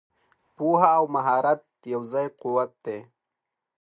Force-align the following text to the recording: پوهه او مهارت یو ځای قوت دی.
پوهه 0.55 0.89
او 0.99 1.03
مهارت 1.15 1.61
یو 1.93 2.01
ځای 2.11 2.27
قوت 2.41 2.71
دی. 2.85 2.99